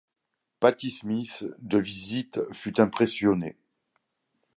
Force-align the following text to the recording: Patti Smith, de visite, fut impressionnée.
Patti 0.59 0.89
Smith, 0.89 1.45
de 1.59 1.77
visite, 1.77 2.39
fut 2.53 2.81
impressionnée. 2.81 3.55